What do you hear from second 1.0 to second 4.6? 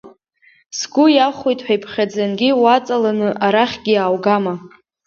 иахәоит ҳәа иԥхьаӡангьы уаҵаланы арахьгьы иааугама?